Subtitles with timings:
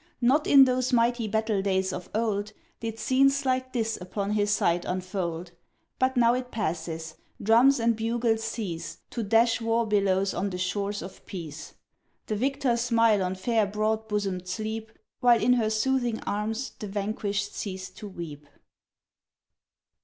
[0.21, 4.83] Not in those mighty battle days of old Did scenes like this upon his sight
[4.83, 5.51] unfold.
[5.99, 7.17] But now it passes.
[7.39, 11.75] Drums and bugles cease To dash war billows on the shores of Peace.
[12.25, 17.53] The victors smile on fair broad bosomed Sleep While in her soothing arms, the vanquished
[17.53, 18.47] cease to weep.